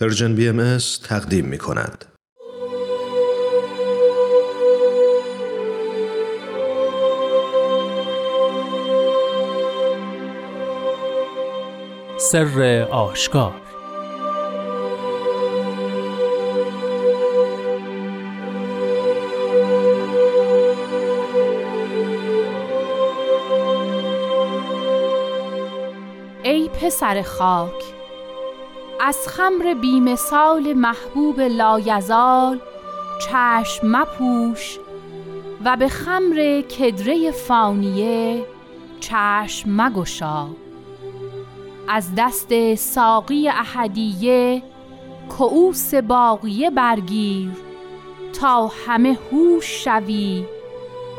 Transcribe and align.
پرژن 0.00 0.34
بی 0.34 0.48
ام 0.48 0.78
تقدیم 1.08 1.44
می 1.44 1.58
کند. 1.58 2.04
سر 12.18 12.86
آشکار 12.90 13.54
ای 26.42 26.68
پسر 26.68 27.22
خاک 27.22 27.99
از 29.02 29.28
خمر 29.28 29.74
بیمثال 29.74 30.72
محبوب 30.72 31.40
لایزال 31.40 32.60
چشم 33.20 33.86
مپوش 33.86 34.78
و 35.64 35.76
به 35.76 35.88
خمر 35.88 36.60
کدره 36.60 37.30
فانیه 37.30 38.44
چشم 39.00 39.82
مگشا. 39.82 40.46
از 41.88 42.14
دست 42.16 42.74
ساقی 42.74 43.48
احدیه 43.48 44.62
کعوس 45.38 45.94
باقیه 45.94 46.70
برگیر 46.70 47.50
تا 48.40 48.70
همه 48.86 49.18
هوش 49.32 49.84
شوی 49.84 50.44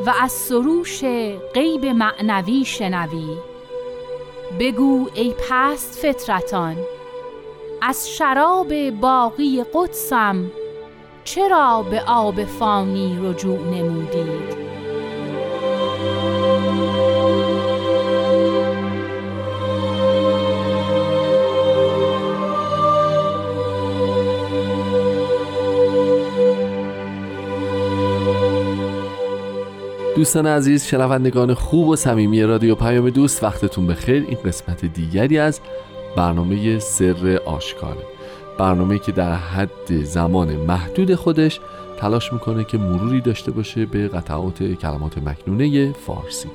و 0.05 0.13
از 0.21 0.31
سروش 0.31 1.03
غیب 1.53 1.85
معنوی 1.85 2.65
شنوی. 2.65 3.37
بگو 4.59 5.09
ای 5.13 5.33
پست 5.49 5.99
فطرتان 5.99 6.75
از 7.83 8.09
شراب 8.09 8.89
باقی 8.89 9.63
قدسم 9.73 10.51
چرا 11.23 11.85
به 11.91 12.01
آب 12.01 12.43
فانی 12.43 13.19
رجوع 13.23 13.57
نمودید؟ 13.57 14.61
دوستان 30.15 30.47
عزیز 30.47 30.85
شنوندگان 30.85 31.53
خوب 31.53 31.87
و 31.87 31.95
صمیمی 31.95 32.43
رادیو 32.43 32.75
پیام 32.75 33.09
دوست 33.09 33.43
وقتتون 33.43 33.87
بخیر. 33.87 34.25
این 34.27 34.37
قسمت 34.45 34.85
دیگری 34.85 35.39
از 35.39 35.59
برنامه 36.15 36.79
سر 36.79 37.39
آشکاره 37.45 38.03
برنامه 38.57 38.99
که 38.99 39.11
در 39.11 39.35
حد 39.35 40.03
زمان 40.03 40.55
محدود 40.55 41.15
خودش 41.15 41.59
تلاش 41.97 42.33
می‌کنه 42.33 42.63
که 42.63 42.77
مروری 42.77 43.21
داشته 43.21 43.51
باشه 43.51 43.85
به 43.85 44.07
قطعات 44.07 44.63
کلمات 44.63 45.17
مکنونه 45.17 45.91
فارسی. 45.91 46.49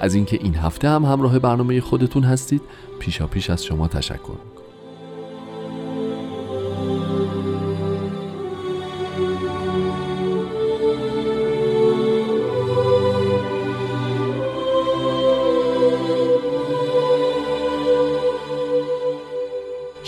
از 0.00 0.14
اینکه 0.14 0.38
این 0.42 0.54
هفته 0.54 0.88
هم 0.88 1.04
همراه 1.04 1.38
برنامه 1.38 1.80
خودتون 1.80 2.22
هستید 2.22 2.62
پیشا 2.98 3.26
پیش 3.26 3.50
از 3.50 3.64
شما 3.64 3.88
تشکر 3.88 4.36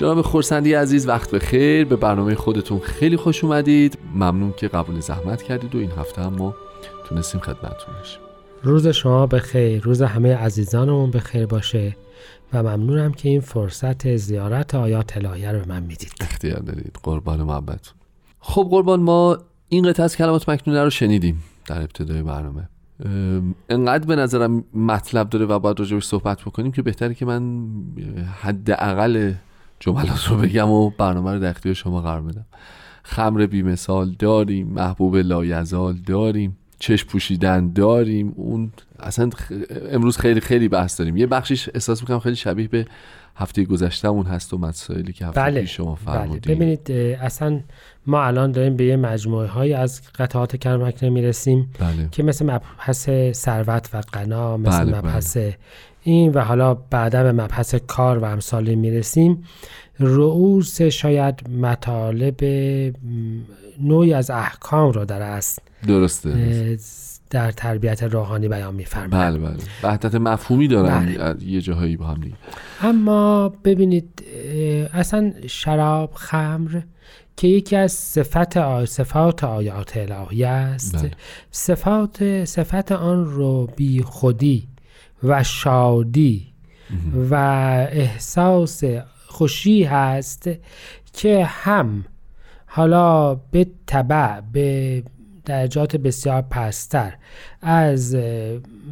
جناب 0.04 0.22
خورسندی 0.22 0.74
عزیز 0.74 1.08
وقت 1.08 1.30
به 1.30 1.38
خیر. 1.38 1.84
به 1.84 1.96
برنامه 1.96 2.34
خودتون 2.34 2.80
خیلی 2.80 3.16
خوش 3.16 3.44
اومدید. 3.44 3.98
ممنون 4.14 4.54
که 4.56 4.68
قبول 4.68 5.00
زحمت 5.00 5.42
کردید 5.42 5.74
و 5.74 5.78
این 5.78 5.90
هفته 5.90 6.22
هم 6.22 6.34
ما 6.34 6.54
تونستیم 7.08 7.40
خدمتتون 7.40 7.94
باشیم. 7.98 8.20
روز 8.62 8.88
شما 8.88 9.26
به 9.26 9.38
خیر. 9.38 9.82
روز 9.82 10.02
همه 10.02 10.36
عزیزانمون 10.36 11.10
به 11.10 11.20
خیر 11.20 11.46
باشه 11.46 11.96
و 12.52 12.62
ممنونم 12.62 13.12
که 13.12 13.28
این 13.28 13.40
فرصت 13.40 14.16
زیارت 14.16 14.74
آیات 14.74 15.16
الهیه 15.16 15.52
رو 15.52 15.58
به 15.58 15.68
من 15.68 15.82
می‌دید. 15.82 16.12
اختیار 16.20 16.60
دارید. 16.60 16.98
قربان 17.02 17.42
محبت 17.42 17.92
خب 18.40 18.66
قربان 18.70 19.00
ما 19.00 19.38
این 19.68 19.88
قطعه 19.88 20.04
از 20.04 20.16
کلمات 20.16 20.48
مکنونه 20.48 20.84
رو 20.84 20.90
شنیدیم 20.90 21.44
در 21.66 21.80
ابتدای 21.80 22.22
برنامه. 22.22 22.68
انقدر 23.68 24.06
به 24.06 24.16
نظرم 24.16 24.64
مطلب 24.74 25.30
داره 25.30 25.46
و 25.46 25.58
باید 25.58 25.80
راجبش 25.80 26.04
صحبت 26.04 26.40
بکنیم 26.40 26.72
که 26.72 26.82
بهتره 26.82 27.14
که 27.14 27.26
من 27.26 27.66
حداقل 28.40 29.32
جملات 29.80 30.28
رو 30.28 30.36
بگم 30.36 30.70
و 30.70 30.90
برنامه 30.90 31.32
رو 31.32 31.38
در 31.38 31.50
اختیار 31.50 31.74
شما 31.74 32.00
قرار 32.00 32.22
بدم 32.22 32.46
خمر 33.02 33.46
بیمثال 33.46 34.16
داریم 34.18 34.66
محبوب 34.66 35.16
لایزال 35.16 35.94
داریم 36.06 36.56
چشم 36.78 37.08
پوشیدن 37.08 37.72
داریم 37.72 38.32
اون 38.36 38.72
اصلا 39.00 39.30
امروز 39.90 40.18
خیلی 40.18 40.40
خیلی 40.40 40.68
بحث 40.68 40.98
داریم 40.98 41.16
یه 41.16 41.26
بخشیش 41.26 41.68
احساس 41.74 42.00
می‌کنم 42.00 42.18
خیلی 42.18 42.36
شبیه 42.36 42.68
به 42.68 42.86
هفته 43.36 43.64
گذشتهمون 43.64 44.26
هست 44.26 44.54
و 44.54 44.58
مسائلی 44.58 45.12
که 45.12 45.26
هفته 45.26 45.40
بله. 45.40 45.66
شما 45.66 45.98
بله. 46.06 46.14
فرمودیم 46.14 46.54
ببینید 46.54 46.92
اصلا 47.20 47.60
ما 48.06 48.24
الان 48.24 48.52
داریم 48.52 48.76
به 48.76 48.84
یه 48.84 48.96
مجموعه 48.96 49.46
های 49.46 49.72
از 49.72 50.02
قطعات 50.18 50.56
کرمکنه 50.56 51.10
می‌رسیم 51.10 51.70
بله. 51.78 52.08
که 52.10 52.22
مثل 52.22 52.46
مبحث 52.46 53.10
ثروت 53.32 53.90
و 53.92 54.00
غنا 54.00 54.56
مثل 54.56 54.84
بله، 54.84 54.98
مبحث 54.98 55.38
این 56.06 56.32
و 56.32 56.40
حالا 56.40 56.74
بعدا 56.74 57.22
به 57.22 57.32
مبحث 57.32 57.74
کار 57.74 58.18
و 58.18 58.24
امثال 58.24 58.74
می‌رسیم. 58.74 59.44
رؤوس 59.98 60.82
شاید 60.82 61.48
مطالب 61.48 62.44
نوعی 63.80 64.14
از 64.14 64.30
احکام 64.30 64.92
رو 64.92 65.04
در 65.04 65.22
اصل 65.22 65.62
درسته. 65.86 66.78
در 67.30 67.50
تربیت 67.50 68.02
روحانی 68.02 68.48
بیان 68.48 68.74
میفرمایند 68.74 69.38
بله 69.38 69.48
بله. 69.48 69.56
وحدت 69.82 70.14
مفهومی 70.14 70.68
دارن 70.68 71.06
بله. 71.06 71.44
یه 71.44 71.60
جاهایی 71.60 71.96
با 71.96 72.06
هم 72.06 72.20
دیگه. 72.20 72.36
اما 72.82 73.48
ببینید 73.64 74.24
اصلا 74.92 75.32
شراب 75.46 76.10
خمر 76.14 76.80
که 77.36 77.48
یکی 77.48 77.76
از 77.76 77.92
صفت 77.92 78.56
آ... 78.56 78.84
صفات 78.84 79.44
آیات 79.44 79.96
الهی 79.96 80.44
است. 80.44 80.96
بله. 80.96 81.10
صفات 81.50 82.44
صفت 82.44 82.92
آن 82.92 83.24
رو 83.24 83.68
بی 83.76 84.02
خودی 84.02 84.68
و 85.24 85.42
شادی 85.42 86.54
و 87.30 87.34
احساس 87.90 88.84
خوشی 89.26 89.84
هست 89.84 90.50
که 91.12 91.44
هم 91.44 92.04
حالا 92.66 93.34
به 93.34 93.66
تبع 93.86 94.40
به 94.40 95.02
درجات 95.44 95.96
بسیار 95.96 96.42
پستر 96.42 97.14
از 97.62 98.16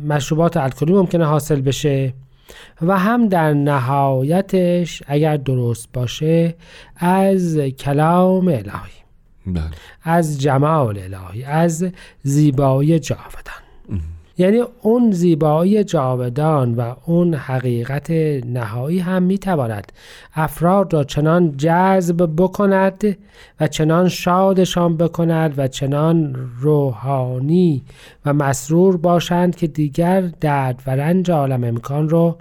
مشروبات 0.08 0.56
الکلی 0.56 0.92
ممکنه 0.92 1.24
حاصل 1.24 1.60
بشه 1.60 2.14
و 2.82 2.98
هم 2.98 3.28
در 3.28 3.52
نهایتش 3.52 5.02
اگر 5.06 5.36
درست 5.36 5.88
باشه 5.92 6.54
از 6.96 7.58
کلام 7.58 8.48
الهی 8.48 9.02
بله. 9.46 9.64
از 10.02 10.40
جمال 10.40 10.98
الهی 10.98 11.44
از 11.44 11.86
زیبایی 12.22 12.98
جاودان. 12.98 13.62
یعنی 14.38 14.62
اون 14.82 15.10
زیبایی 15.10 15.84
جاودان 15.84 16.74
و 16.74 16.94
اون 17.06 17.34
حقیقت 17.34 18.10
نهایی 18.46 18.98
هم 18.98 19.22
می‌تواند 19.22 19.92
افراد 20.34 20.94
را 20.94 21.04
چنان 21.04 21.56
جذب 21.56 22.30
بکند 22.36 23.16
و 23.60 23.68
چنان 23.68 24.08
شادشان 24.08 24.96
بکند 24.96 25.54
و 25.58 25.68
چنان 25.68 26.36
روحانی 26.60 27.82
و 28.26 28.32
مسرور 28.32 28.96
باشند 28.96 29.56
که 29.56 29.66
دیگر 29.66 30.20
درد 30.20 30.82
و 30.86 30.90
رنج 30.90 31.30
عالم 31.30 31.64
امکان 31.64 32.08
رو 32.08 32.36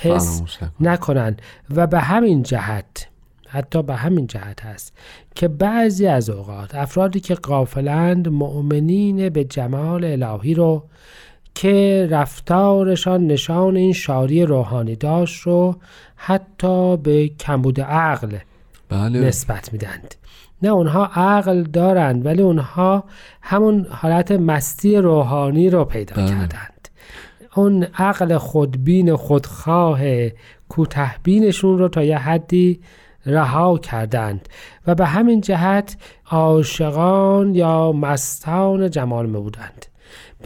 حس. 0.00 0.42
نکنند 0.80 1.42
و 1.74 1.86
به 1.86 2.00
همین 2.00 2.42
جهت 2.42 3.08
حتی 3.48 3.82
به 3.82 3.94
همین 3.94 4.26
جهت 4.26 4.64
هست 4.64 4.92
که 5.34 5.48
بعضی 5.48 6.06
از 6.06 6.30
اوقات 6.30 6.74
افرادی 6.74 7.20
که 7.20 7.34
قافلند 7.34 8.28
مؤمنین 8.28 9.28
به 9.28 9.44
جمال 9.44 10.04
الهی 10.04 10.54
رو 10.54 10.82
که 11.56 12.08
رفتارشان 12.10 13.26
نشان 13.26 13.76
این 13.76 13.92
شاری 13.92 14.42
روحانی 14.42 14.96
داشت 14.96 15.42
رو 15.42 15.76
حتی 16.16 16.96
به 16.96 17.28
کمبود 17.28 17.80
عقل 17.80 18.36
بله. 18.88 19.20
نسبت 19.20 19.72
میدند. 19.72 20.14
نه 20.62 20.68
اونها 20.68 21.06
عقل 21.06 21.62
دارند 21.62 22.26
ولی 22.26 22.42
اونها 22.42 23.04
همون 23.42 23.86
حالت 23.90 24.32
مستی 24.32 24.96
روحانی 24.96 25.70
رو 25.70 25.84
پیدا 25.84 26.16
بله. 26.16 26.26
کردند. 26.26 26.88
اون 27.54 27.82
عقل 27.82 28.38
خودبین 28.38 29.16
خودخواه 29.16 30.00
کوتهبینشون 30.68 31.78
رو 31.78 31.88
تا 31.88 32.02
یه 32.02 32.18
حدی 32.18 32.80
رها 33.26 33.78
کردند 33.78 34.48
و 34.86 34.94
به 34.94 35.06
همین 35.06 35.40
جهت 35.40 35.96
عاشقان 36.30 37.54
یا 37.54 37.92
مستان 37.92 38.90
جمال 38.90 39.26
می 39.26 39.40
بودند 39.40 39.86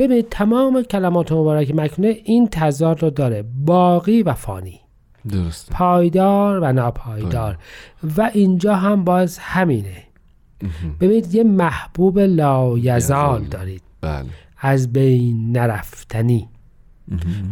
ببینید 0.00 0.29
تمام 0.29 0.82
کلمات 0.82 1.32
مبارک 1.32 1.75
مکنونه 1.75 2.17
این 2.25 2.49
تضاد 2.49 3.02
رو 3.02 3.11
داره 3.11 3.44
باقی 3.64 4.23
و 4.23 4.35
فانی. 4.35 4.81
درسته. 5.29 5.75
پایدار 5.75 6.61
و 6.61 6.73
ناپایدار. 6.73 7.58
و 8.17 8.31
اینجا 8.35 8.75
هم 8.75 9.05
باز 9.05 9.38
همینه. 9.38 10.02
ببینید 11.00 11.35
یه 11.35 11.44
محبوب 11.44 12.19
لایزال. 12.19 13.44
دارید. 13.44 13.82
بله. 14.00 14.25
از 14.58 14.93
بین 14.93 15.52
نرفتنی. 15.56 16.49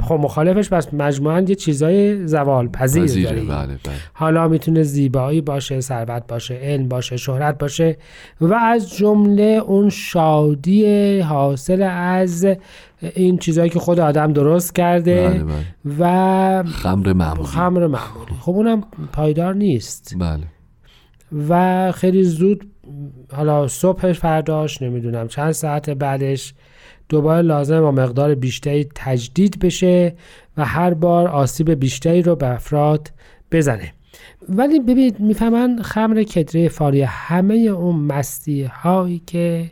خب 0.03 0.15
مخالفش 0.15 0.69
بس 0.69 0.95
مجموعا 0.95 1.41
یه 1.41 1.55
چیزای 1.55 2.27
زوال 2.27 2.69
پذیر 2.69 3.25
دارید 3.25 3.49
بله 3.49 3.67
بله. 3.67 3.79
حالا 4.13 4.49
می‌تونه 4.49 4.83
زیبایی 4.83 5.41
باشه 5.41 5.81
ثروت 5.81 6.27
باشه 6.29 6.55
علم 6.55 6.89
باشه 6.89 7.17
شهرت 7.17 7.59
باشه 7.59 7.97
و 8.41 8.55
از 8.55 8.97
جمله 8.97 9.43
اون 9.43 9.91
شادی 9.91 11.21
حاصل 11.21 11.83
از 11.93 12.47
این 13.15 13.39
چیزهایی 13.39 13.71
که 13.71 13.79
خود 13.79 14.01
آدم 14.01 14.33
درست 14.33 14.75
کرده 14.75 15.29
بله 15.29 15.45
بله. 15.45 15.65
و 15.99 16.63
خمر 16.63 17.13
معمولی. 17.13 17.49
خمر 17.49 17.87
معمولی. 17.87 18.33
خب 18.41 18.53
اونم 18.53 18.85
پایدار 19.13 19.55
نیست. 19.55 20.15
بله. 20.19 20.45
و 21.49 21.93
خیلی 21.93 22.25
زود 22.25 22.67
حالا 23.33 23.69
صبح 23.69 24.13
فرداش 24.13 24.83
نمی‌دونم 24.83 25.29
چند 25.29 25.53
ساعت 25.53 25.91
بعدش 25.91 26.55
دوباره 27.09 27.43
لازم 27.43 27.81
با 27.81 27.93
مقدار 27.93 28.35
بیشتری 28.35 28.89
تجدید 28.95 29.59
بشه 29.59 30.15
و 30.57 30.65
هر 30.65 30.95
بار 30.95 31.29
آسیب 31.29 31.71
بیشتری 31.71 32.23
رو 32.23 32.37
به 32.37 32.55
افراد 32.55 33.11
بزنه 33.53 33.93
ولی 34.49 34.81
ببینید 34.81 35.21
می‌فهمن 35.21 35.83
خمر 35.83 36.23
کدره 36.23 36.69
فاری 36.69 37.03
همه 37.03 37.55
اون 37.55 37.97
مستی 37.97 38.63
هایی 38.63 39.23
که 39.27 39.71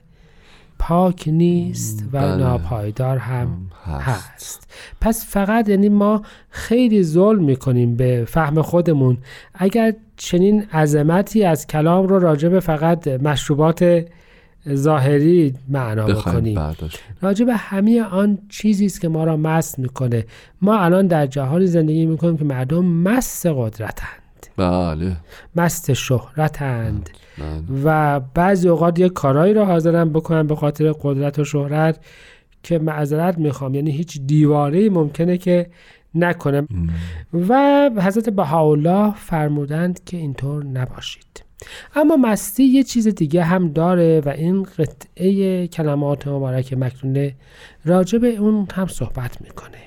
پاک 0.79 1.29
نیست 1.29 2.05
و 2.13 2.19
بله. 2.19 2.37
ناپایدار 2.37 3.19
هم 3.19 3.49
هست. 3.85 4.31
هست 4.35 4.69
پس 5.01 5.27
فقط 5.29 5.69
یعنی 5.69 5.89
ما 5.89 6.23
خیلی 6.51 7.03
ظلم 7.03 7.45
می‌کنیم 7.45 7.97
به 7.97 8.25
فهم 8.29 8.63
خودمون 8.63 9.19
اگر 9.55 9.95
چنین 10.17 10.63
عظمتی 10.63 11.45
از 11.45 11.67
کلام 11.67 12.07
رو 12.07 12.19
راجع 12.19 12.49
به 12.49 12.61
فقط 12.61 13.09
مشروبات 13.09 14.07
ظاهری 14.75 15.55
معنا 15.69 16.07
بکنیم. 16.07 16.75
راجع 17.21 17.45
به 17.45 17.57
همه 17.57 18.03
آن 18.03 18.39
چیزی 18.49 18.87
است 18.87 19.01
که 19.01 19.09
ما 19.09 19.25
را 19.25 19.37
مست 19.37 19.79
می‌کنه. 19.79 20.25
ما 20.63 20.79
الان 20.79 21.07
در 21.07 21.27
جهانی 21.27 21.67
زندگی 21.67 22.07
می‌کنیم 22.07 22.37
که 22.37 22.45
مردم 22.45 22.85
مست 22.85 23.47
قدرتند. 23.47 24.47
بله. 24.57 25.17
مست 25.57 25.93
شهرتند. 25.93 27.11
بله. 27.39 27.81
و 27.85 28.21
بعضی 28.21 28.69
اوقات 28.69 28.99
یه 28.99 29.09
کارایی 29.09 29.55
رو 29.55 29.65
حاضرن 29.65 30.09
بکنن 30.09 30.47
به 30.47 30.57
خاطر 30.57 30.93
قدرت 31.03 31.39
و 31.39 31.45
شهرت 31.45 32.05
که 32.63 32.79
معذرت 32.79 33.39
می‌خوام. 33.39 33.75
یعنی 33.75 33.91
هیچ 33.91 34.21
دیواره 34.27 34.91
ممکنه 34.91 35.39
که 35.39 35.71
نکنه. 36.15 36.67
و 37.49 37.91
حضرت 38.03 38.29
بهاءالله 38.29 39.15
فرمودند 39.17 40.05
که 40.05 40.17
اینطور 40.17 40.65
نباشید. 40.65 41.46
اما 41.97 42.17
مستی 42.17 42.65
یه 42.65 42.83
چیز 42.83 43.09
دیگه 43.09 43.45
هم 43.45 43.73
داره 43.73 44.23
و 44.27 44.29
این 44.29 44.63
قطعه 44.63 45.67
کلمات 45.67 46.29
مبارک 46.29 46.73
مکنونه 46.73 47.35
راجع 47.85 48.19
به 48.19 48.29
اون 48.29 48.69
هم 48.75 48.87
صحبت 48.87 49.43
می‌کنه. 49.43 49.79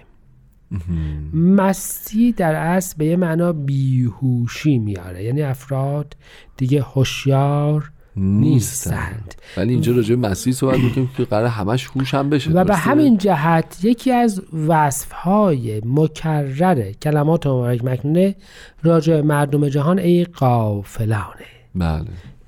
مستی 1.33 2.31
در 2.31 2.55
اصل 2.55 2.95
به 2.97 3.05
یه 3.05 3.15
معنا 3.15 3.53
بیهوشی 3.53 4.77
میاره. 4.77 5.23
یعنی 5.23 5.41
افراد 5.41 6.15
دیگه 6.57 6.81
هوشیار 6.81 7.91
نیستند. 8.15 9.35
ولی 9.57 9.73
اینجا 9.73 9.91
راجع 9.91 10.15
به 10.15 10.29
مسیح 10.29 10.53
صحبت 10.53 10.79
می‌کنیم 10.79 11.09
که 11.17 11.23
قرار 11.23 11.47
همش 11.47 11.87
هوش 11.87 12.13
هم 12.13 12.29
بشه. 12.29 12.51
و 12.51 12.63
به؟ 12.63 12.75
همین 12.75 13.17
جهت 13.17 13.79
یکی 13.83 14.11
از 14.11 14.41
وصفهای 14.67 15.81
مکرر 15.85 16.91
کلمات 16.91 17.47
مبارک 17.47 17.85
مکنونه 17.85 18.35
راجع 18.83 19.15
به 19.15 19.21
مردم 19.21 19.69
جهان 19.69 19.99
ای 19.99 20.23
قافلانه. 20.23 21.58
بله. 21.75 22.05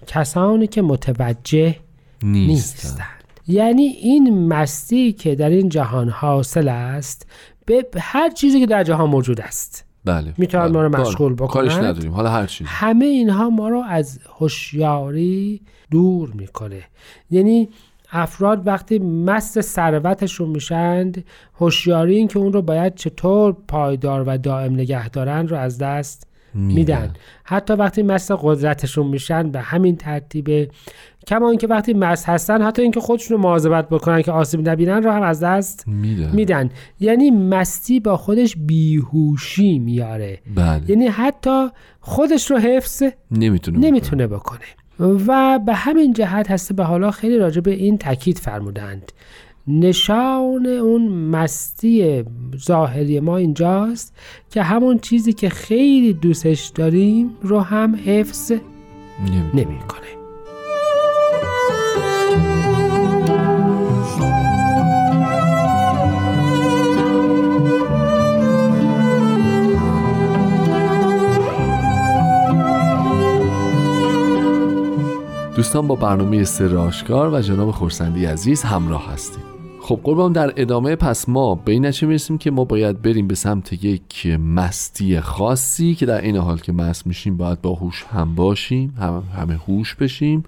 کسانی 0.07 0.67
که 0.67 0.81
متوجه 0.81 1.75
نیستن 2.23 2.51
نیستند. 2.51 3.07
یعنی 3.47 3.83
این 3.83 4.47
مستی 4.47 5.13
که 5.13 5.35
در 5.35 5.49
این 5.49 5.69
جهان 5.69 6.09
حاصل 6.09 6.67
است 6.67 7.27
به 7.65 7.85
هر 7.97 8.29
چیزی 8.29 8.59
که 8.59 8.65
در 8.65 8.83
جهان 8.83 9.09
موجود 9.09 9.41
است. 9.41 9.85
بله. 10.05 10.33
می‌تونن 10.37 10.63
بله. 10.63 10.73
ما 10.73 10.81
رو. 10.81 11.01
مشغول 11.01 11.33
بکنن. 11.33 11.47
کارش 11.47 11.75
نداریم. 11.75 12.11
حالا 12.11 12.29
هر 12.29 12.45
چیز 12.45 12.67
همه 12.69 13.05
اینها 13.05 13.49
ما 13.49 13.69
رو 13.69 13.83
از 13.87 14.19
هوشیاری 14.39 15.61
دور 15.91 16.31
می‌کنه. 16.31 16.83
یعنی 17.31 17.69
افراد 18.11 18.67
وقتی 18.67 18.99
مست 18.99 19.61
ثروتشون 19.61 20.49
میشند 20.49 21.23
هوشیاری 21.59 22.15
این 22.15 22.27
که 22.27 22.39
اون 22.39 22.53
رو 22.53 22.61
باید 22.61 22.95
چطور 22.95 23.55
پایدار 23.67 24.23
و 24.27 24.37
دائم 24.37 24.73
نگه 24.73 25.09
دارن 25.09 25.47
رو 25.47 25.57
از 25.57 25.77
دست 25.77 26.27
میدن. 26.53 27.13
حتی 27.43 27.73
وقتی 27.73 28.03
مست 28.03 28.31
قدرتشون 28.41 29.07
میشن 29.07 29.51
به 29.51 29.59
همین 29.59 29.95
ترتیبه 29.95 30.69
کما 31.27 31.49
اینکه 31.49 31.67
وقتی 31.67 31.93
مست 31.93 32.29
هستن 32.29 32.61
حتی 32.61 32.81
اینکه 32.81 32.99
خودشون 32.99 33.37
رو 33.37 33.43
مواظبت 33.43 33.89
بکنن 33.89 34.21
که 34.21 34.31
آسیب 34.31 34.69
نبینن 34.69 35.03
رو 35.03 35.11
هم 35.11 35.21
از 35.21 35.43
دست 35.43 35.87
میدن. 35.87 36.35
میدن. 36.35 36.69
یعنی 36.99 37.31
مستی 37.31 37.99
با 37.99 38.17
خودش 38.17 38.55
بیهوشی 38.57 39.79
میاره. 39.79 40.39
بله. 40.55 40.81
یعنی 40.87 41.07
حتی 41.07 41.67
خودش 41.99 42.51
رو 42.51 42.57
حفظ 42.57 43.03
نمی‌تونه 43.31 43.79
نمی‌تونه 43.79 44.27
بکنه. 44.27 44.59
و 44.99 45.59
به 45.65 45.73
همین 45.73 46.13
جهت 46.13 46.51
هسته 46.51 46.73
به 46.73 46.83
حالا 46.83 47.11
خیلی 47.11 47.37
راجع 47.37 47.61
به 47.61 47.71
این 47.71 47.97
تاکید 47.97 48.37
فرمودند. 48.37 49.11
نشان 49.67 50.65
اون 50.65 51.07
مستی 51.07 52.23
ظاهری 52.57 53.19
ما 53.19 53.37
اینجاست 53.37 54.13
که 54.49 54.63
همون 54.63 54.99
چیزی 54.99 55.33
که 55.33 55.49
خیلی 55.49 56.13
دوستش 56.13 56.67
داریم 56.67 57.29
رو 57.41 57.59
هم 57.59 57.95
حفظ 58.05 58.51
نمی‌کنه. 59.53 60.01
دوستان 75.55 75.87
با 75.87 75.95
برنامه 75.95 76.43
سر 76.43 76.75
آشکار 76.75 77.33
و 77.33 77.41
جناب 77.41 77.71
خورسندی 77.71 78.25
عزیز 78.25 78.63
همراه 78.63 79.13
هستیم. 79.13 79.50
خب 79.91 79.99
قربان 80.03 80.31
در 80.31 80.53
ادامه 80.57 80.95
پس 80.95 81.29
ما 81.29 81.55
به 81.55 81.71
این 81.71 81.85
نتیجه 81.85 82.07
می‌رسیم 82.07 82.37
که 82.37 82.51
ما 82.51 82.65
باید 82.65 83.01
بریم 83.01 83.27
به 83.27 83.35
سمت 83.35 83.83
یک 83.83 84.25
مستی 84.27 85.19
خاصی 85.19 85.95
که 85.95 86.05
در 86.05 86.21
این 86.21 86.37
حال 86.37 86.57
که 86.57 86.71
مست 86.71 87.07
میشیم 87.07 87.37
باید 87.37 87.61
با 87.61 87.73
هوش 87.73 88.03
هم 88.03 88.35
باشیم 88.35 88.93
هم 88.99 89.23
همه 89.35 89.59
هوش 89.67 89.95
بشیم 89.95 90.43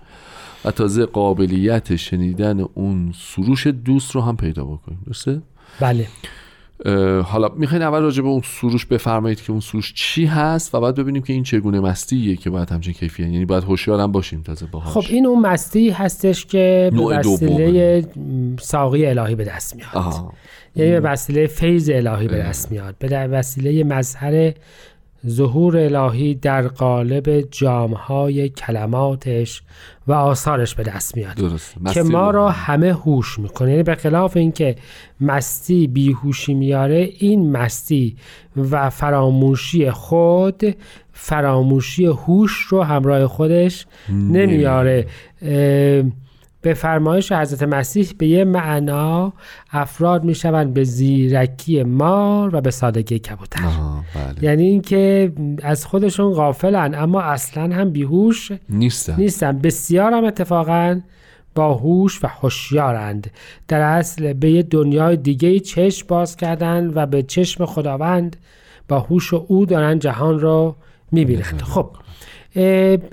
و 0.66 0.72
تازه 0.72 1.06
قابلیت 1.06 1.96
شنیدن 1.96 2.66
اون 2.74 3.14
سروش 3.16 3.68
دوست 3.68 4.16
رو 4.16 4.22
هم 4.22 4.38
پیدا 4.38 4.64
بکنیم 4.64 5.00
درسته؟ 5.06 5.42
بله 5.80 6.08
حالا 7.26 7.50
می‌خواین 7.56 7.84
اول 7.84 8.02
راجع 8.02 8.22
به 8.22 8.30
اون 8.30 8.42
سروش 8.46 8.86
بفرمایید 8.86 9.42
که 9.42 9.52
اون 9.52 9.60
سروش 9.60 9.94
چی 9.94 10.26
هست 10.26 10.76
و 10.76 10.80
بعد 10.80 10.96
ببینیم 10.96 11.22
که 11.22 11.34
این 11.34 11.44
چگونه 11.44 11.80
مستیه 11.80 12.36
که 12.36 12.50
باید 12.50 12.70
همچین 12.70 12.94
کیفیت 12.94 13.28
یعنی 13.28 13.46
باید 13.46 13.64
هوشیار 13.64 14.00
هم 14.00 14.12
باشیم 14.12 14.42
تازه 14.42 14.66
باهاش. 14.66 14.94
خب 14.94 15.14
این 15.14 15.26
اون 15.26 15.40
مستی 15.40 15.90
هستش 15.90 16.46
که 16.46 16.92
به 16.94 17.02
وسیله 17.02 18.06
ساقی 18.60 19.06
الهی 19.06 19.36
به 19.36 19.44
دست 19.44 19.76
میاد. 19.76 19.90
آها. 19.94 20.34
یعنی 20.76 20.92
به 20.92 21.00
وسیله 21.00 21.48
فیض 21.48 21.90
الهی 21.94 22.28
به 22.28 22.38
دست 22.38 22.72
میاد. 22.72 22.96
به 23.00 23.28
وسیله 23.28 23.84
مظهر 23.84 24.54
ظهور 25.28 25.78
الهی 25.78 26.36
در 26.36 26.68
قالب 26.68 27.42
جامهای 27.42 28.50
کلماتش 28.50 29.62
و 30.08 30.14
آثارش 30.14 30.76
به 30.76 30.84
دست 30.84 31.18
میاد. 31.18 31.36
درست. 31.36 31.76
که 31.94 32.04
ما 32.04 32.32
را 32.32 32.50
همه 32.50 32.94
هوش 32.94 33.40
می‌کنه. 33.40 33.72
یعنی 33.72 33.84
به 33.84 33.96
خلاف 33.96 34.38
اینکه 34.38 34.76
مستی 35.22 35.88
بیهوشی 35.88 36.54
میاره 36.54 37.10
این 37.20 37.52
مستی 37.52 38.16
و 38.72 38.90
فراموشی 38.90 39.92
خود 39.92 40.76
فراموشی 41.14 42.06
هوش 42.06 42.52
رو 42.52 42.84
همراه 42.84 43.28
خودش 43.28 43.86
نمیاره. 44.10 45.08
به 46.64 46.74
فرمایش 46.74 47.32
حضرت 47.32 47.64
مسیح 47.64 48.10
به 48.18 48.28
یه 48.28 48.44
معنا 48.44 49.34
افراد 49.72 50.24
می‌شوند 50.24 50.74
به 50.74 50.84
زیرکی 50.84 51.84
مار 51.84 52.56
و 52.56 52.62
به 52.62 52.72
سادگی 52.72 53.20
کبوتر. 53.20 53.62
بله. 54.16 54.44
یعنی 54.44 54.64
اینکه 54.64 55.34
از 55.64 55.86
خودشون 55.86 56.34
غافلن 56.34 56.96
اما 56.96 57.22
اصلا 57.22 57.76
هم 57.76 57.90
بیهوش 57.90 58.52
نیستن. 58.70 59.16
نیستن. 59.18 59.60
بسیار 59.60 60.14
هم 60.14 60.26
اتفاقا 60.26 61.02
با 61.56 61.74
هوش 61.74 62.24
و 62.24 62.28
هوشیارند. 62.28 63.32
در 63.68 63.82
اصل 63.82 64.34
به 64.34 64.52
یه 64.52 64.64
دنیای 64.64 65.18
دیگه 65.18 65.60
چشم 65.60 66.08
باز 66.08 66.36
کردن 66.36 66.92
و 66.96 67.06
به 67.06 67.24
چشم 67.24 67.66
خداوند 67.66 68.36
با 68.88 69.00
هوش 69.00 69.34
و 69.34 69.46
او 69.48 69.66
دارن 69.66 70.00
جهان 70.00 70.40
رو 70.40 70.76
می‌بینند. 71.12 71.62
خب 71.62 71.90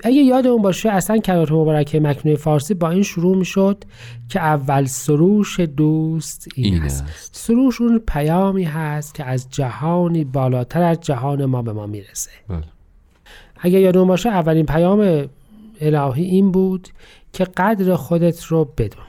اگه 0.03 0.21
یادمون 0.21 0.61
باشه 0.61 0.89
اصلا 0.89 1.17
کلمات 1.17 1.51
مبارکه 1.51 1.99
مکنونه 1.99 2.37
فارسی 2.37 2.73
با 2.73 2.89
این 2.89 3.03
شروع 3.03 3.37
می‌شد 3.37 3.83
که 4.29 4.39
اول 4.39 4.85
سروش 4.85 5.59
دوست 5.59 6.47
این, 6.55 6.73
این 6.73 6.83
است. 6.83 7.03
است. 7.03 7.35
سروش 7.35 7.81
اون 7.81 8.01
پیامی 8.07 8.63
هست 8.63 9.15
که 9.15 9.23
از 9.23 9.49
جهانی 9.49 10.23
بالاتر 10.23 10.83
از 10.83 11.01
جهان 11.01 11.45
ما 11.45 11.61
به 11.61 11.73
ما 11.73 11.87
می‌رسه 11.87 12.31
بله. 12.47 12.63
اگه 13.59 13.79
یادمون 13.79 14.07
باشه 14.07 14.29
اولین 14.29 14.65
پیام 14.65 15.25
الهی 15.81 16.23
این 16.23 16.51
بود 16.51 16.87
که 17.33 17.43
قدر 17.43 17.95
خودت 17.95 18.43
رو 18.43 18.65
بدون 18.77 19.05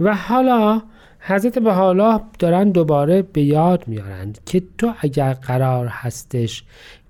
و 0.00 0.14
حالا 0.14 0.82
حضرت 1.20 1.58
به 1.58 1.72
حالا 1.72 2.20
دارن 2.38 2.70
دوباره 2.70 3.22
به 3.22 3.42
یاد 3.42 3.88
میارند 3.88 4.40
که 4.46 4.62
تو 4.78 4.92
اگر 5.00 5.32
قرار 5.32 5.86
هستش 5.86 6.64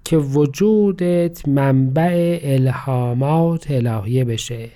که 0.04 0.16
وجودت 0.16 1.48
منبع 1.48 2.38
الهامات 2.42 3.70
الهیه 3.70 4.24
بشه. 4.24 4.68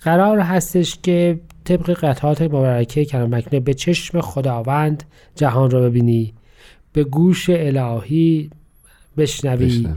قرار 0.00 0.38
هستش 0.38 0.98
که 1.02 1.40
طبق 1.64 1.90
قطعات 1.92 2.42
مبارکه 2.42 3.04
کلام 3.04 3.34
مکنه 3.34 3.60
به 3.60 3.74
چشم 3.74 4.20
خداوند 4.20 5.04
جهان 5.36 5.70
رو 5.70 5.80
ببینی 5.80 6.32
به 6.92 7.04
گوش 7.04 7.50
الهی 7.50 8.50
بشنوی. 9.16 9.88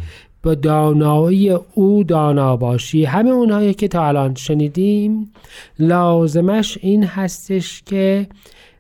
با 0.44 0.56
دانایی 0.56 1.50
او 1.50 2.04
دانا 2.04 2.58
باشی. 2.58 3.06
همه 3.06 3.30
اونهایی 3.30 3.74
که 3.74 3.88
تا 3.88 4.08
الان 4.08 4.36
شنیدیم 4.36 5.32
لازمش 5.80 6.78
این 6.82 7.04
هستش 7.04 7.84
که 7.86 8.28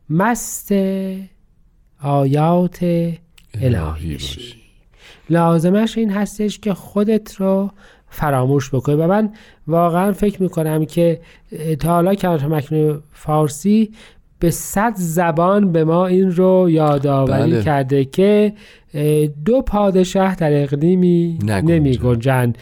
مست 0.09 0.71
آیات 2.01 2.83
الهی 3.61 4.15
بشی. 4.15 4.62
لازمش 5.29 5.97
این 5.97 6.09
هستش 6.09 6.59
که 6.59 6.73
خودت 6.73 7.35
رو 7.35 7.71
فراموش 8.09 8.69
بکنی 8.75 8.95
و 8.95 9.07
من 9.07 9.29
واقعا 9.67 10.11
فکر 10.11 10.43
می‌کنم 10.43 10.85
که 10.85 11.21
تا 11.79 11.89
حالا 11.89 12.15
کلمات 12.15 12.43
مکنون 12.43 13.01
فارسی 13.11 13.91
به 14.39 14.51
صد 14.51 14.93
زبان 14.95 15.71
به 15.71 15.83
ما 15.83 16.07
این 16.07 16.31
رو 16.31 16.69
یادآوری 16.69 17.51
بله. 17.51 17.63
کرده 17.63 18.05
که 18.05 18.53
دو 19.45 19.61
پادشاه 19.61 20.35
در 20.35 20.63
اقلیمی. 20.63 21.39
نمی 21.43 21.97
گنجند 21.97 22.57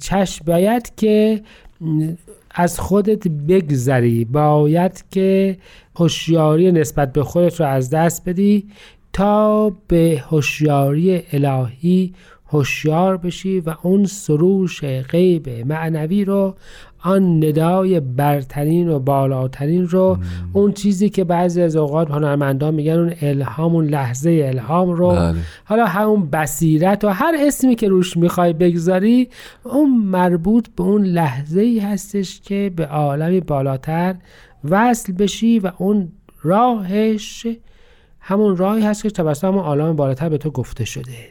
چشم 0.00 0.44
باید 0.44 0.92
که 0.96 1.40
از 2.50 2.80
خودت 2.80 3.28
بگذری 3.28 4.24
باید 4.24 5.04
که 5.10 5.56
هوشیاری 5.96 6.72
نسبت 6.72 7.12
به 7.12 7.22
خودت 7.22 7.60
رو 7.60 7.66
از 7.66 7.90
دست 7.90 8.28
بدی 8.28 8.68
تا 9.12 9.70
به 9.88 10.22
هوشیاری 10.28 11.22
الهی 11.32 12.14
هوشیار 12.52 13.16
بشی 13.16 13.60
و 13.60 13.74
اون 13.82 14.04
سروش 14.04 14.84
غیب 14.84 15.48
معنوی 15.48 16.24
رو 16.24 16.54
آن 17.02 17.44
ندای 17.44 18.00
برترین 18.00 18.88
و 18.88 18.98
بالاترین 18.98 19.88
رو 19.88 20.18
اون 20.52 20.72
چیزی 20.72 21.10
که 21.10 21.24
بعضی 21.24 21.62
از 21.62 21.76
اوقات 21.76 22.10
هنرمندان 22.10 22.74
میگن 22.74 22.92
اون 22.92 23.12
الهام 23.22 23.74
اون 23.74 23.84
لحظه 23.84 24.42
الهام 24.44 24.90
رو 24.90 25.10
بله. 25.10 25.34
حالا 25.64 25.86
همون 25.86 26.30
بصیرت 26.30 27.04
و 27.04 27.08
هر 27.08 27.34
اسمی 27.40 27.74
که 27.74 27.88
روش 27.88 28.16
می‌خوای 28.16 28.52
بگذاری 28.52 29.28
اون 29.64 29.96
مربوط 29.96 30.68
به 30.76 30.82
اون 30.82 31.04
لحظه 31.04 31.60
ای 31.60 31.78
هستش 31.78 32.40
که 32.40 32.72
به 32.76 32.86
عالمی 32.86 33.40
بالاتر 33.40 34.14
وصل 34.70 35.12
بشی 35.12 35.58
و 35.58 35.72
اون 35.78 36.12
راهش 36.42 37.46
همون 38.30 38.56
راهی 38.56 38.84
هست 38.84 39.02
که 39.02 39.10
توسط 39.10 39.44
همون 39.44 39.64
عالم 39.64 39.96
بالاتر 39.96 40.28
به 40.28 40.38
تو 40.38 40.50
گفته 40.50 40.84
شده. 40.84 41.28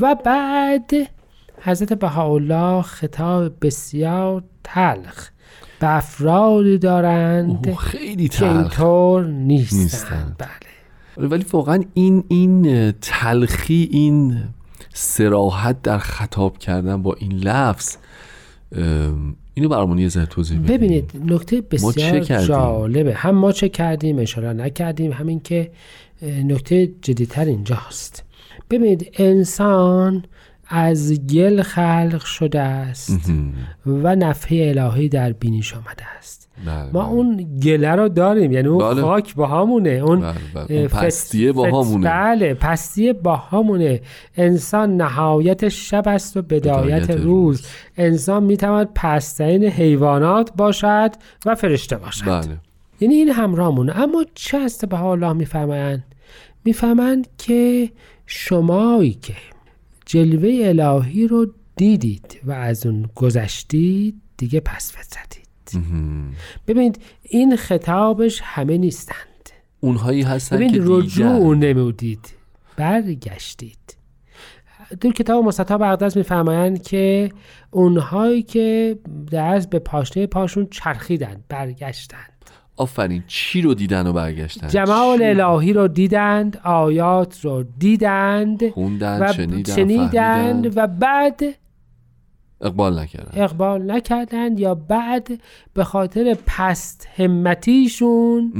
و 0.00 0.14
بعد 0.14 0.90
حضرت 1.60 1.92
بهاءالله 1.92 2.82
خطاب 2.82 3.52
بسیار 3.62 4.42
تلخ. 4.64 5.28
به 5.80 5.96
افرادی 5.96 6.78
دارند 6.78 7.74
خیلی 7.74 8.28
که 8.28 8.38
تلخ. 8.38 8.56
اینطور 8.56 9.26
نیستند 9.26 9.80
نیستند. 9.80 10.36
بله. 10.38 11.28
ولی 11.28 11.44
واقعا 11.52 11.84
این 11.94 12.24
این 12.28 12.92
تلخی 12.92 13.88
این 13.92 14.42
سراحت 14.94 15.82
در 15.82 15.98
خطاب 15.98 16.58
کردن 16.58 17.02
با 17.02 17.14
این 17.14 17.32
لفظ 17.32 17.96
اینو 19.60 19.68
برامون 19.68 19.98
یه 19.98 20.08
ذره 20.08 20.26
توضیح 20.26 20.58
بدید 20.58 20.72
ببینید 20.72 21.10
نکته 21.24 21.60
بسیار؟ 21.60 22.20
جالبه. 22.20 23.14
هم 23.14 23.34
ما 23.34 23.52
چه 23.52 23.68
کردیم 23.68 24.18
اشاره 24.18 24.52
نکردیم 24.52 25.12
همین 25.12 25.40
که 25.40 25.70
نکته 26.22 26.86
جدیتر 27.02 27.44
اینجاست. 27.44 28.24
ببینید 28.70 29.10
انسان 29.18 30.24
از 30.72 31.26
گل 31.26 31.62
خلق 31.62 32.24
شده 32.24 32.60
است 32.60 33.32
و 33.86 34.16
نفع 34.16 34.72
الهی 34.76 35.08
در 35.08 35.32
بینیش 35.32 35.74
آمده 35.74 36.04
است 36.18 36.48
بله، 36.66 36.90
ما 36.92 37.02
بله. 37.02 37.08
اون 37.10 37.58
گله 37.62 37.90
رو 37.90 38.08
داریم 38.08 38.52
یعنی 38.52 38.68
اون 38.68 38.94
بله. 38.94 39.02
خاک 39.02 39.34
با 39.34 39.46
همونه 39.46 39.90
اون 39.90 40.20
بله، 40.20 40.34
اون 40.70 40.88
فت- 40.88 40.94
پستیه 40.94 41.52
با 41.52 41.64
فت- 41.64 41.74
همونه. 41.86 42.08
بله 42.10 42.54
پستیه 42.54 43.12
با 43.12 43.36
همونه 43.36 44.00
انسان 44.36 44.96
نهایت 44.96 45.68
شب 45.68 46.08
است 46.08 46.36
و 46.36 46.42
بدایت, 46.42 46.84
بدایت 46.84 47.10
روز. 47.10 47.20
روز. 47.24 47.62
انسان 47.96 48.42
می‌تواند 48.42 48.88
پستین 48.94 49.64
حیوانات 49.64 50.52
باشد 50.56 51.10
و 51.46 51.54
فرشته 51.54 51.96
باشد 51.96 52.26
بله 52.26 52.56
یعنی 53.00 53.14
این 53.14 53.28
همراهمونه 53.28 53.98
اما 53.98 54.24
چه 54.34 54.58
است 54.58 54.84
به 54.86 55.02
الله 55.02 55.32
میفرمایند 55.32 56.04
میفرمایند 56.64 57.28
که 57.38 57.90
شمایی 58.26 59.18
که 59.22 59.34
جلوه 60.10 60.68
الهی 60.68 61.26
رو 61.26 61.46
دیدید 61.76 62.40
و 62.44 62.52
از 62.52 62.86
اون 62.86 63.10
گذشتید 63.14 64.14
دیگه 64.36 64.60
پس 64.60 64.92
مهم. 65.74 66.32
ببینید 66.66 67.02
این 67.22 67.56
خطابش 67.56 68.40
همه 68.44 68.78
نیستند. 68.78 69.16
اونهایی 69.80 70.22
هستن 70.22 70.56
که 70.58 70.64
ببینید 70.64 70.82
رجوع 70.86 71.54
دیگر 71.54 71.54
نمودید 71.54 72.34
برگشتید. 72.76 73.96
در 75.00 75.10
کتاب 75.10 75.44
مستطاب 75.44 75.82
اقدس 75.82 76.16
میفرمایند 76.16 76.82
که 76.82 77.32
اونهایی 77.70 78.42
که 78.42 78.98
دست 79.32 79.70
به 79.70 79.78
پاشنه 79.78 80.26
پاشون 80.26 80.68
چرخیدند 80.70 81.44
برگشتند. 81.48 82.39
آفرین 82.80 83.22
چی 83.26 83.62
رو 83.62 83.74
دیدن 83.74 84.06
و 84.06 84.12
برگشتن؟ 84.12 84.68
جمال 84.68 85.22
الهی 85.22 85.72
رو 85.72 85.88
دیدند 85.88 86.60
آیات 86.64 87.40
رو 87.44 87.64
دیدند 87.78 88.62
و 88.62 89.32
شنیدن, 89.32 89.74
شنیدند 89.74 90.10
فهمیدن 90.10 90.82
و 90.82 90.86
بعد 90.86 91.40
اقبال 92.60 92.98
نکردن. 92.98 93.42
اقبال 93.42 93.90
نکردند 93.90 94.60
یا 94.60 94.74
بعد 94.74 95.28
به 95.74 95.84
خاطر 95.84 96.36
پست 96.46 97.08
همتیشون. 97.16 98.52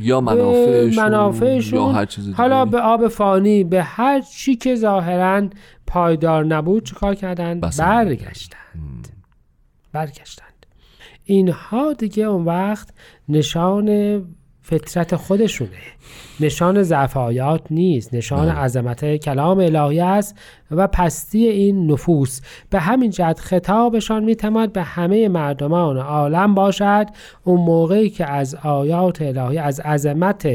یا 0.00 0.20
منافعشون 0.20 1.04
منافعشون 1.04 1.78
یا 1.78 1.86
هر 1.88 2.04
چیز 2.04 2.34
حالا 2.34 2.64
به 2.64 2.80
آب 2.80 3.08
فانی 3.08 3.64
به 3.64 3.82
هر 3.82 4.20
چی 4.20 4.56
که 4.56 4.74
ظاهرا 4.74 5.48
پایدار 5.86 6.44
نبود 6.44 6.84
چیکار 6.84 7.14
کردند. 7.14 7.60
برگشتند. 7.60 9.08
برگشتند. 9.92 10.45
اینها 11.28 11.92
دیگه 11.92 12.24
اون 12.24 12.44
وقت 12.44 12.88
نشان 13.28 14.18
فطرت 14.62 15.16
خودشونه. 15.16 15.70
نشان 16.40 16.82
ضعف 16.82 17.16
آیات 17.16 17.60
نیست. 17.70 18.14
نشان 18.14 18.46
بله. 18.46 18.52
عظمت 18.52 19.16
کلام 19.16 19.58
الهی 19.58 20.00
است 20.00 20.38
و 20.70 20.86
پستی 20.86 21.46
این 21.46 21.90
نفوس. 21.90 22.40
به 22.70 22.80
همین 22.80 23.10
جهت 23.10 23.40
خطابشان 23.40 24.24
می‌تواند 24.24 24.72
به 24.72 24.82
همه 24.82 25.28
مردمان 25.28 25.96
عالم 25.96 26.54
باشد. 26.54 27.06
اون 27.44 27.60
موقعی 27.60 28.10
که 28.10 28.30
از 28.30 28.54
آیات 28.54 29.22
الهی 29.22 29.58
از 29.58 29.80
عظمت 29.80 30.48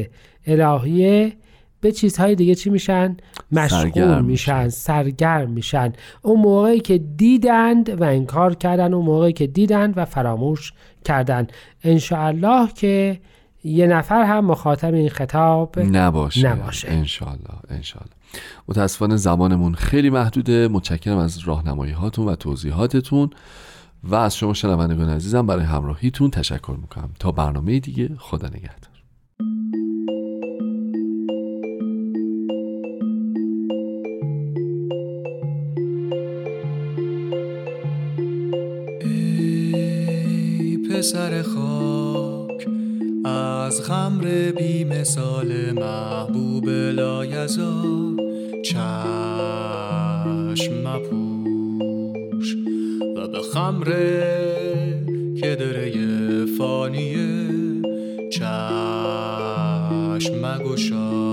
الهیه 0.48 1.34
به 1.82 1.92
چیزهای 1.92 2.36
دیگه 2.36 2.56
چی 2.56 2.70
میشن؟ 2.70 3.18
مشغول 3.52 4.22
میشن 4.22 4.70
سرگرم 4.70 5.50
میشن. 5.50 5.94
اون 6.22 6.40
موقعی 6.40 6.80
که 6.80 6.98
دیدند 6.98 8.02
و 8.02 8.04
انکار 8.04 8.56
کردن 8.56 8.94
اون 8.94 9.06
موقعی 9.06 9.34
که 9.34 9.48
دیدند 9.48 9.94
و 9.98 10.06
فراموش 10.06 10.74
کردند 11.06 11.52
انشاءالله 11.84 12.68
که 12.76 13.20
یه 13.64 13.88
نفر 13.88 14.24
هم 14.24 14.46
مخاطب 14.46 14.94
این 14.94 15.10
خطاب 15.10 15.80
نباشه. 15.80 16.54
نباشه. 16.54 16.92
انشالله 16.92 17.38
انشالله 17.70 18.12
متاسفانه 18.68 19.16
زمانمون 19.16 19.74
خیلی 19.74 20.10
محدوده. 20.10 20.68
متشکرم 20.68 21.18
از 21.18 21.40
راهنمایی 21.40 21.94
هاتون 21.94 22.28
و 22.28 22.36
توضیحاتتون 22.36 23.30
و 24.04 24.16
از 24.16 24.36
شما 24.36 24.54
شنوندگان 24.54 25.10
عزیزم 25.10 25.46
برای 25.46 25.66
همراهیتون 25.66 26.30
تشکر 26.30 26.78
می‌کنم. 26.82 27.10
تا 27.20 27.32
برنامه 27.32 27.80
دیگه 27.80 28.10
خدا 28.18 28.48
نگهدار. 28.48 28.90
پسر 41.01 41.41
خاک 41.41 42.67
از 43.25 43.81
خمر 43.81 44.51
بی 44.51 44.84
مثال 44.84 45.72
محبوب 45.72 46.70
لایزال 46.70 48.17
چشم 48.65 48.84
مپوش 50.88 52.55
خمره 53.53 54.24
که 55.41 55.55
دره 55.55 56.46
فانیه. 56.46 57.48
چشم 58.31 58.46
مگشا. 60.46 61.31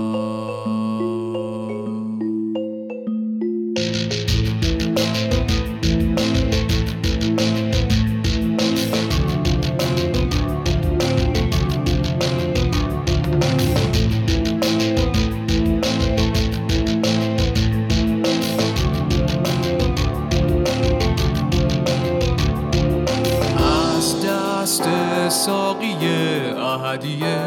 احدیه 26.89 27.37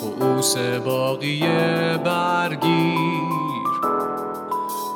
خعوس 0.00 0.56
باقیه 0.84 2.00
برگیر. 2.04 2.98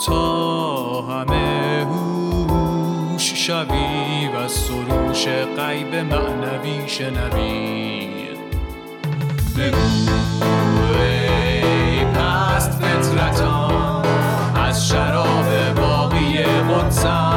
تا 0.06 1.02
همه 1.02 1.86
هوش 1.90 3.46
شوی 3.46 4.28
و 4.28 4.48
سروش 4.48 5.28
غیب 5.28 5.94
معنوی 5.94 6.88
شنوی. 6.88 8.08
بگو 9.58 10.12
پست 12.14 12.70
فطرتان 12.70 14.04
از 14.54 14.88
شراب 14.88 15.74
باقی 15.76 16.42
قدسم 16.42 17.31